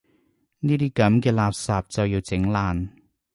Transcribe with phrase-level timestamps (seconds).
[0.61, 2.89] 呢啲噉嘅垃圾就要整爛